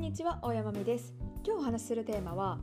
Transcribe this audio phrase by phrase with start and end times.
[0.00, 1.12] んにちは大山美です。
[1.44, 2.58] 今日お話しするテーマは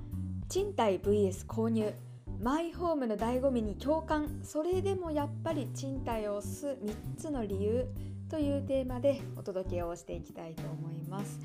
[0.50, 1.94] 賃貸 vs 購入。
[2.42, 4.40] マイホームの醍醐味に共感。
[4.42, 7.86] それでもやっぱり賃貸を押す3つの理由。
[8.29, 11.40] というテーマでお届けをしていきたいと思います。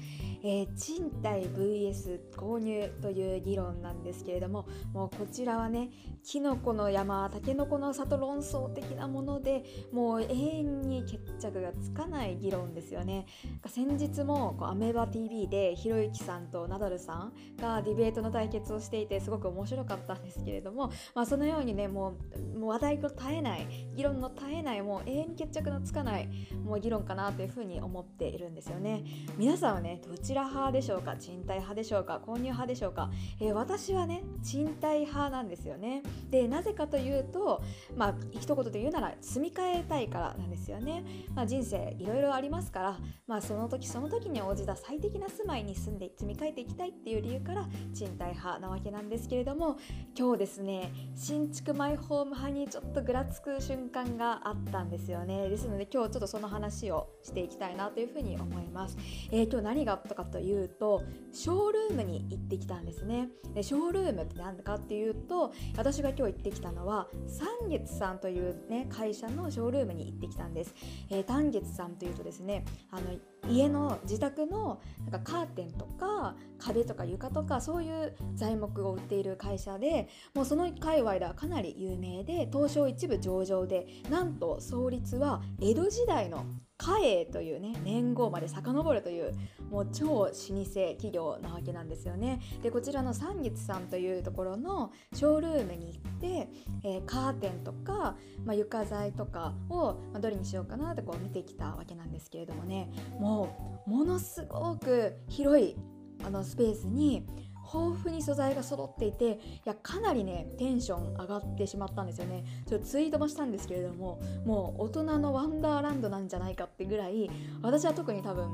[0.45, 5.91] えー、賃貸 vs 購入という議論なんですけれどももうこちらはね
[6.24, 13.27] きのこの山たけのこの里論争的なものでもう永遠に決着がつかない議論ですよね
[13.66, 22.16] 先日もこうアメーバ TV でひろゆきさんとナダルさんがディベートの対決をしていてすごく面白かったんですけれども、まあ、そのようにねも
[22.55, 26.28] うもう話題の絶えない議論の絶えないもう永遠に決着のつかない
[26.64, 29.04] もう議論かなというふうに思っているんですよね。
[29.36, 31.16] 皆さんはねどちら派でしょうか？
[31.16, 32.20] 賃貸派でしょうか？
[32.24, 36.02] 購入派でしょうか、えー、私はね賃貸派なんですよね。
[36.30, 37.62] でなぜかというと
[37.96, 41.04] まあ一言で言うなら住み替えたいからなんですよね、
[41.34, 49.79] まあ、人生いろいろありますからまあその時その時に応じた最適な住まいに住んで積み替えていきたいっていう理由から賃貸派なわけなんですけれども
[50.16, 55.48] 今日ですね新築マイホーム派にちょっとぐらつく瞬間があったんですよね。
[55.48, 58.96] ですので今日ちょっとその話話をしていきたいなというふうに思います、
[59.32, 63.29] えー、今日何があったかというとショールームに行ってきたんですね。
[63.54, 70.75] でショールームって何かっていうと私が今日行ってきたのは三月さんというね会社のショールームに行ってきたんです、
[71.10, 73.10] えー、単月さんというとですねあの
[73.48, 86.44] 家の自宅のなんかカーテンとか壁とか床とかそういう材木を売っている会社でもうその界隈ではかなり有名で東証一部上場でなんと創立は江戸時代の
[86.83, 89.33] 嘉永というね年号まで遡るという
[89.71, 92.41] もう超老舗企業なわけなんですよね。
[92.62, 96.49] でこちらの三月さんというところのショールームに行って、
[96.83, 102.91] えー、カーテンとか、まあ、床材とかを、まあ、どれにしようかなってこう見てきたわけなんですけれどもね。
[103.21, 105.77] もうものすごく広い
[106.25, 107.27] あのスペースに
[107.65, 112.44] 豊富に素材が揃っていていやかなりねテンション上がってしまったんですよね。
[112.69, 117.31] ちょっとツイートもしたんですけれどももう大人のワンダーランドなんじゃないかってぐらい
[117.62, 118.48] 私は特に多分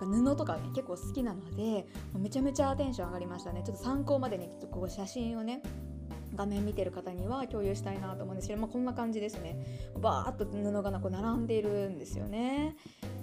[0.00, 1.86] なんか布とかね結構好きなので
[2.16, 3.62] めちゃめちゃテンション上がりましたね。
[3.64, 5.62] ちょっと参考までに、ちょっとこう写真をね
[6.36, 9.56] 画面見てる方には共有したいなと思うんですけど、まあ、こんな感じですね。
[10.00, 12.76] バーッと布がなこう並んでいるんですよね。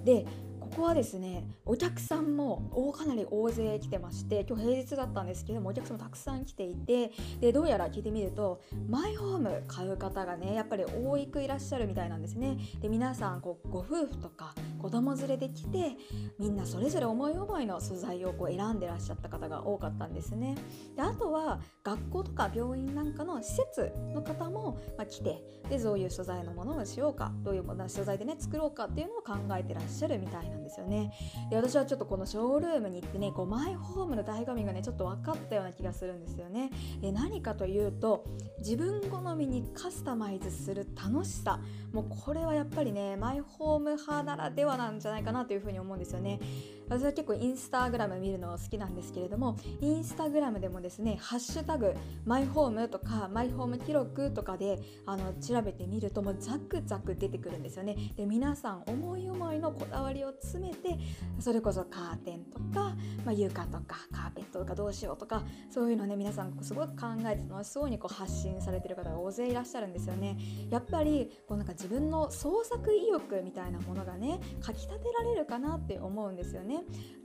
[0.03, 0.25] で
[0.67, 12.57] ここはですねお客さんも大かなり大勢来てまして今日平日だったんですけどもお客さんもたくさん来ていてでどうやら聞いてみるとマイホーム買う方がねやっぱり多くいらっしゃるみたいなんですね。
[12.81, 15.95] で皆さんこうご夫婦とか子供連れで来て
[16.38, 20.55] みんなそれぞれ思い思いの素材をこう選んでらっしゃった方が多かったんですね。
[20.95, 31.13] であとは学校とか病院なんかの施設の方も、ま、来てでどういう素材のものをしようかどういう素材でね作ろうかっていうのを考えてらっしゃるみたいなんですよね。
[31.50, 36.72] で私はちょっとこのショールームに行ってねこうマイホームの醍醐味がねちょっと分かったような気がするんですよね。
[37.01, 38.25] で何かというと
[38.59, 41.59] 自分好みにカスタマイズする楽しさ。
[41.94, 46.40] もうこれはやっぱりねマイホーム派ならではなんじゃないかなというふうに思うんですよね。
[46.89, 51.93] 私は結構インスタグラム見るの好きなんですけれどもインスタグラムでもですね「ハッシュタグ
[52.25, 58.13] マイホーム」とか「マイホーム記録」とかであの調べてみるともうザクザク出てくるんですよね。
[58.15, 60.97] で皆さん思い思いのこだわりを詰めて
[61.39, 70.37] それこそカーテンとか、まあ、床とかカーペットとかどうしようとかそういうのね皆さんすごく考えて楽しそうにこう発信されてる方が大勢いらっしゃるんですよね。
[70.69, 76.76] やっぱりこうなんか自分の創作意欲みたいなものがねかきたてられるかなって思うんですよね。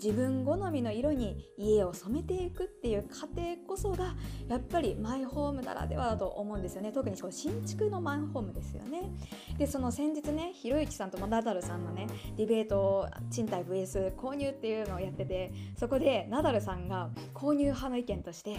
[0.03, 4.15] 自分好みの色に家を染めていくっていう過程こそが
[4.49, 6.93] やっぱりマイホームならではだと思うんですよね。
[6.93, 9.11] 特に新築のマイホームですよね。
[9.59, 18.57] でその先日ねひろゆきさんとナダルさんのねディベート賃貸 VS 購入っていうのをやっててそこでナダルさんが購入派の意見として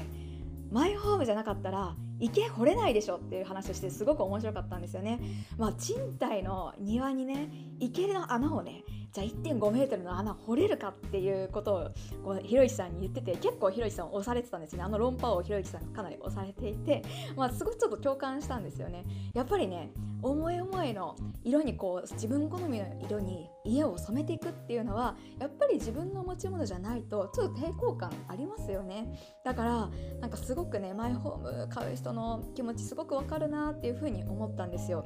[0.73, 5.19] マイホームじゃなかったら池掘れないでしょっていう話をしてすごく面白かったんですよね。
[5.57, 8.83] まあ、賃貸の庭にね池の穴をね
[9.13, 11.89] じゃあ1.5メートルの穴掘れるかっていうことを
[12.23, 14.81] こうひろゆきさんに言ってて結構ひろゆきさん押されてたんですね。
[14.81, 17.03] あの論破をひろゆきさんがかなり押されていて、
[17.37, 19.05] まあ、すごくちょっと共感したんですよね。
[19.35, 19.91] やっぱりね
[20.23, 29.13] 思い思いの色にこう自分好みの色に家を染めていくっていうのはやっぱり自分の持ち物じゃないとちょっと抵抗感ありますよね。
[29.43, 29.89] だから
[30.21, 35.05] なんかすごくねマイホーム買う人の気持ちすごくわかるなっていうふうに思ったんですよ。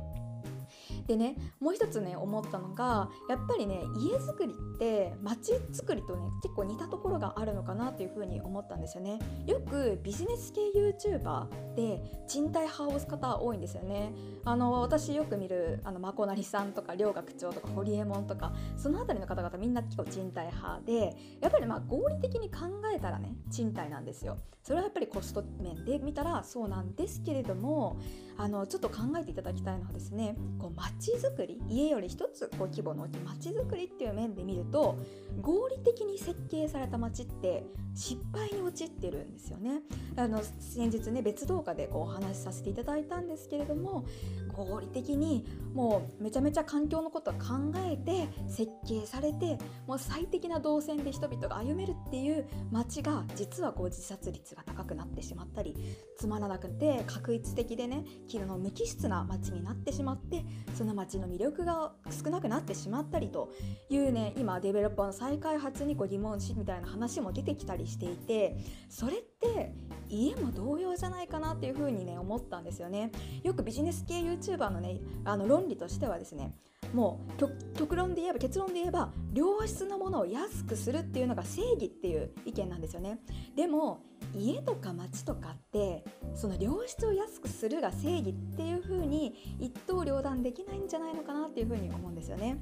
[1.08, 9.20] でねもう一つね思ったのがやっぱりね家づくりって街づくりとね結構似たところがあるのかなっていうふうに思ったんですよね。
[9.46, 14.12] よくビジネス系 YouTuber で賃貸派を押す方多いんですよね。
[14.44, 24.38] あの私よく見るあのまこなりさんとか両学長とか堀江門とかその辺りの方々みんな結構賃貸派でやっぱりまあ合理的に考えたらね賃貸なんですよ。
[24.64, 27.98] それはやっぱりコスト面で見たらそうなんですけれども
[28.38, 34.98] あのちょっと考えていただきたいのはですねこう街づくり家より一つこう規模の大きい街づくりっていう面で見ると
[35.42, 37.64] 合理的に設計された街って
[37.94, 39.82] 失敗に陥ってるんですよね。
[40.16, 44.06] あの先日ね別動画でこうお話しさせていただいたんですけれども
[44.54, 55.76] 合理的にもうめちゃめちゃ環境のことを考えて設計されてもう最適な動線で人々が歩めるっていう街が実はこう自殺率が高くなってしまったり
[56.18, 60.44] つまらなくて確一的でね機能無機質な街になってしまって
[60.76, 63.52] そのの街の魅力が少なくなってしまったりと
[63.90, 68.58] いうね今デベロッパーの再開発にこう疑問視みたいな話も出てきたりしていて
[68.90, 69.74] それって
[70.10, 73.12] 家も同様じゃないかなっていうふうにね思ったんですよね。
[73.44, 76.56] よくビジネス系 YouTuber のねあの論理としてはですね
[76.94, 83.20] もう極論で言えば結論で言えば良質なものを安くするっていうのが正義っていう意見なんですよね
[83.56, 84.04] でも
[84.36, 86.04] 家とか町とかって
[86.36, 92.58] その良質を安くするが正義っていう風に一刀両断できないんじゃないのかなっていう風に思うんですよね。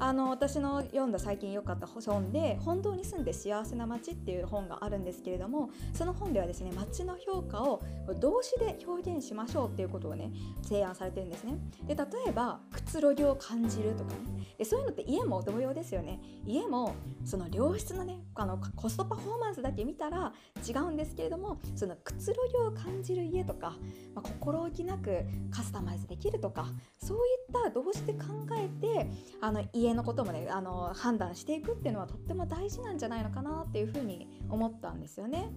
[0.00, 7.82] あの私の読んだ最近良かった本で「本当に住んで幸せな街」っていう本があるんですけれどもその本ではですね街の評価を
[8.20, 10.30] 動詞で表現しましょうっていうことをね
[10.62, 11.58] 提案されてるんですね。
[11.86, 20.32] で例えばくつろぎを感じるとかねでそういうのって家も同様ですよね家もその良質なねあのコストパフォーマンスだけ見たら
[20.66, 23.76] 違うんですけれどもそのくつろぎを感じる家とか、
[24.14, 26.66] まあ、心置きなくカスタマイズできるとか
[26.98, 29.10] そういった動詞で考えて
[29.40, 35.50] あの家のこともねあの判断していくっていうのはとっても大事なんじゃないのかなっていうふうに思ったんですよね。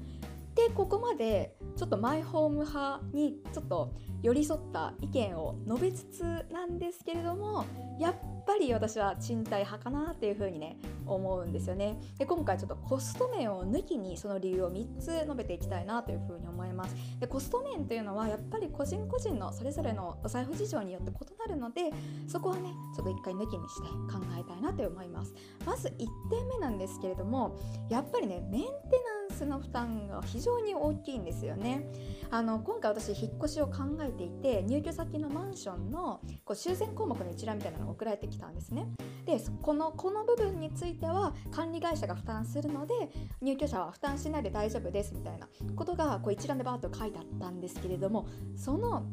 [0.56, 7.66] でここまでちょっとマイホーム派にちょっと寄り添った意見を述べつつなんですけれども
[8.00, 12.00] やっぱり私は賃貸派かなっていうふうにね思うんですよね。
[12.18, 16.96] で今回ちょっとコスト面を抜きにその理由を3つ述べていきたいなというふうに思います。
[17.20, 21.92] でコスト面というのはやっぱり個人個人のそれぞれのお財布事情によって異なるので
[22.28, 25.34] そこはねちょっと一回抜きにして考えたいなと思います。
[25.66, 25.98] まず1
[26.30, 27.58] 点目なんですけれども
[27.90, 28.68] やっぱりねメンテ
[29.30, 31.86] ナンスの負担が非常に大きいんですよね。
[32.30, 38.88] あの今回私引っ越しを考えていて入居先のマンションのこう修繕項目の一覧みたいなのが送られてきたんですね
[39.26, 42.94] でこのこの部分については管理会社が負担するので
[43.42, 49.06] 入居者は負担しないで大丈夫ですみたいなことがこう一覧でバーッと書いてあったんですけれどもその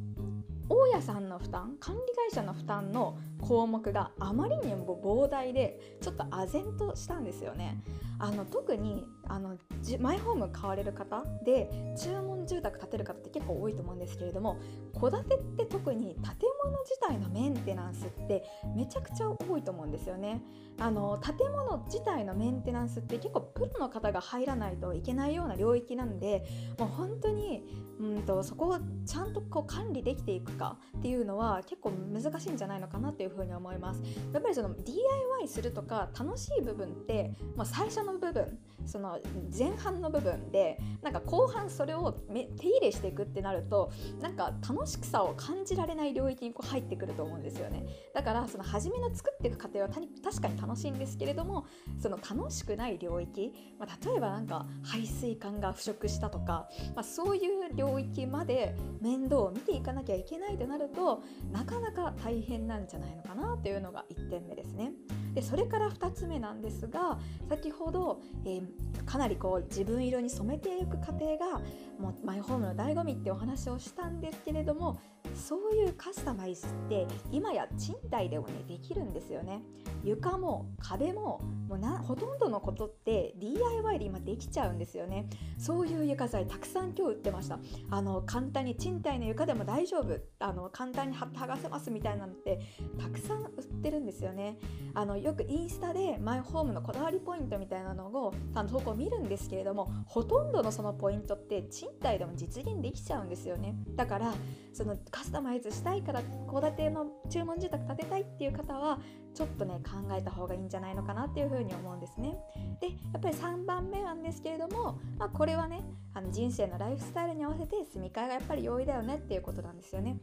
[0.70, 7.82] 大家さんの負担管理会社の負担の項目があまりにも膨大でちょっと唖然としたんですよね。
[8.20, 9.56] あの特にあの
[10.00, 14.58] マイホーム買われる方で注文住宅建てる方って結構多いと思うんですけれども
[14.98, 16.24] 戸建てって特に建
[16.64, 18.44] 物自体のメンテナンスって
[18.74, 20.42] めちゃくちゃ多いと思うんですよね。
[20.80, 26.44] あの建物自体のメンテナンスって結構プロの方が入らないといけないような領域なんで
[26.78, 27.64] もう本当に
[28.00, 34.02] うんとそこをちゃんとこう管理できていくかっていうのは結構難しいんじゃないのかなっていううふうに思います。
[34.32, 38.58] やっぱりその DIY するとか楽しい部分って、まあ、最初の部分
[38.88, 39.18] その
[39.56, 47.84] 前半の部分でなんか後半それを手入れしていくってなるとなんか楽しさを感じられない領域にこう入ってくると思うんですよね
[48.14, 51.66] だからその初めの作っていく過程は確かに楽しいんですけれども
[51.98, 64.92] その楽しくない領域、まあ、例えばなんか排水管が腐食したとか、まあ、そういう領域まで面倒を見ていかなきゃいけないとなるとなかなか大変なんじゃないのかなというのが1点目ですね。
[65.34, 71.60] でそれから2つ目なんですが先ほど、えー、かなりこう自分色に染めていく過程が
[71.98, 74.98] もうマイホームの醍醐味ってお話をしたんですけれども
[75.38, 79.62] そういうカスタマイズって今や賃貸でもねできるんですよね。
[80.04, 85.28] 床も壁ももうなほとんどのことって DIY で今できちゃうんですよね。
[85.58, 87.58] そういう床材たくさん今日売ってました。
[87.90, 90.18] あの簡単に賃貸の床でも大丈夫。
[90.38, 92.60] あの簡単に剥がせますみたいなのって
[92.98, 93.47] たくさん
[93.78, 94.58] ってるんですよね。
[94.94, 103.76] あのよくインスタでマイホームのこだわりポイントみたいなのをあの投稿見るんですけれどもほとんどのそのポイントって賃貸でも実現できちゃうんですよね。
[103.94, 104.34] だから
[104.72, 108.98] そのカスタマイズしたいから戸建ての注文住宅建てたいっていう方は
[109.34, 112.36] ちょっとね考えた方がいいんじゃないのかなっていうふうに思うんですね。
[112.80, 120.18] でやっぱり3番目なんですけれども、まあ、これはねあの人生のライフスタイルに合わせて住み替えがやっぱり容易だよねっていうことなんですよね。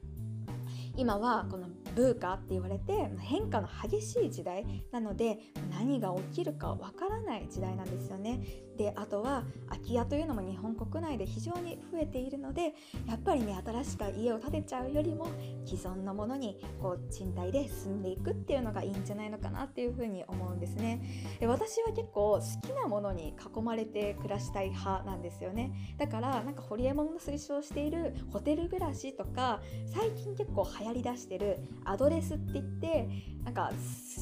[0.97, 5.39] 今はこのブーカって言われて変化の激しい時代なので
[5.71, 8.41] 何が起きるかわからない時代なんですよね。
[8.77, 12.73] であとは空き家というのも日本国内で非常に増えているので
[13.07, 15.27] やっぱりね新しく家を建てちゃうよりも
[15.65, 21.01] 既存のものにこう賃貸で住んでいくっていうのがいいんじゃないのかなっていうふうに思うんですね。
[21.39, 25.95] で私は結構好きなものに囲まれて暮らしたい派なんですよね。
[25.97, 33.08] だからなんかホリエモンが推奨しているホテル暮らしとか最近結構流行りだしてるアドレスって言って
[33.46, 33.72] なんか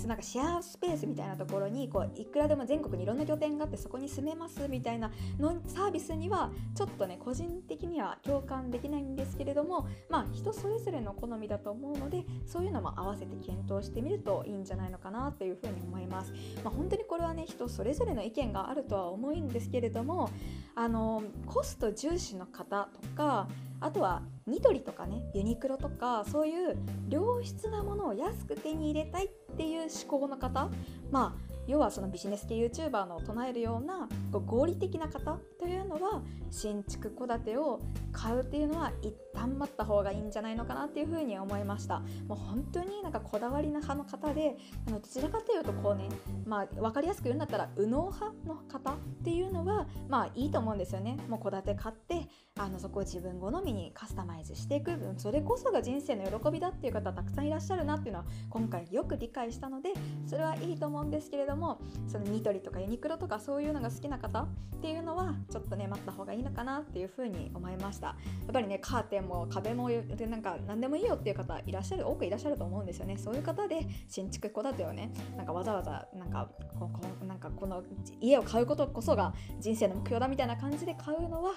[0.06, 16.34] なんかシェアスペースみたいなところにこういくらでも全国にいろんな拠点があってそこに住めますみたいなのサービスにはちょっとね個人的には共感できないんですけれどもまあ人それぞれの好みだと思うのでそういうのも合わせて検討してみるといいんじゃないのかなというふうに思います。
[16.64, 20.30] まあ、本当にこれはね人それぞれの意見があるとは思うんですけれども
[20.76, 23.48] あのコスト重視の方とか
[23.84, 26.78] あとはニトリとかねユニクロとかそういう
[27.10, 30.70] 良質なものを安く手に入れたいっていう思考の方
[31.12, 37.80] まあ要はそのビジネス系 YouTuber の唱えるような合理的な方というのは新築戸建てを
[38.12, 42.00] 買うっていうのは一旦待った方がいいんじゃないのかなっていうふうに思いました。
[42.28, 46.10] もう本当になんかこだわりな派の方であのどちらかというとこうね
[46.46, 51.18] まあ分かりやすく言うんだったら右脳派の方っていうのはまあいいと思うんですよね。
[51.28, 52.28] もう戸建て買って
[52.60, 59.94] あのそこを自分好みにカスタマイズしていくそれこそが人生の喜びだっていう方たくさんいらっしゃるなっていうのは今回よく理解したので
[60.28, 64.48] それはいいと思うんですけれどもそのニトリとかユニクロとかそういうのが好きな方っ
[64.82, 68.08] ていうのはちょっとね待った方がいいのかなっていうふうに思いました。
[68.08, 68.16] や
[68.50, 73.18] っぱりねカーテンも壁もでなんか何でもいいよっていう方いらっしゃる多くいらっしゃると思うんですよね。
[73.18, 75.12] そういう方で新築戸建てをね。
[75.38, 77.84] なんかわざわざなんかここなんかこの
[78.20, 81.54] 家を買うことこそが人生の目標だみたいな感じで買うのは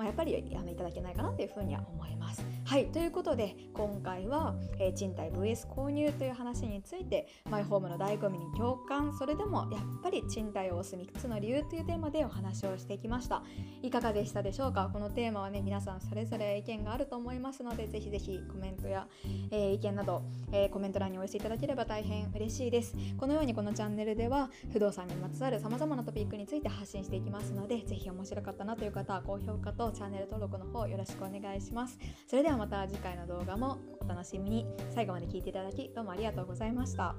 [0.00, 2.42] まあ、やっぱりあのいただけないかなというふうには思います。
[2.64, 13.42] はいということで今回は、えー、賃貸 VS 購入という話についてマイホームの醍醐味に共感それでもやっぱり賃貸を押す3つの理由というテーマでお話をしてきました。
[13.82, 14.90] いかがでしたでしょうか？
[14.92, 19.08] このテーマはね皆さんそれぞれ意見があると思いますのでぜひぜひコメントや、
[19.50, 22.94] えー、意見など、えー、コメント欄にお寄せいただければ大変嬉しいです。
[23.16, 31.98] このようにこのチャンネルでは不動産にまつわる様々なトピックについて発信していきますのでぜひ面白かったなという方は高評価とチャンネル登録の方よろしくお願いします。
[32.26, 34.66] それではまた次回の動画もお楽しみに。
[34.94, 37.14] 最後まで聴いていただきどうもありがとうございました。